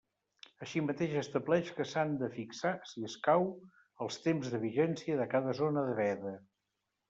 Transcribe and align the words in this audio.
Així 0.65 0.79
mateix, 0.85 1.11
estableix 1.21 1.69
que 1.81 1.85
s'han 1.89 2.15
de 2.23 2.31
fixar, 2.39 2.73
si 2.93 3.05
escau, 3.11 3.47
els 4.07 4.21
temps 4.27 4.53
de 4.57 4.65
vigència 4.67 5.23
de 5.23 5.31
cada 5.37 5.59
zona 5.65 5.89
de 5.93 5.99
veda. 6.05 6.37